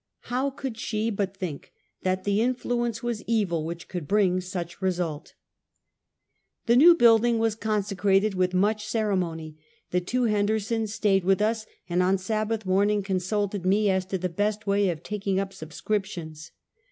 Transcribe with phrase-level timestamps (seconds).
[0.33, 5.35] How could she but think that the influence was evil which could bring such result?
[6.65, 9.57] The new building was coiisecrated with much cere mony.
[9.91, 14.27] The two Hendersoiis staid with us, and on Sabbath morning consulted me as to the
[14.27, 16.49] best way of taking up subscriptions.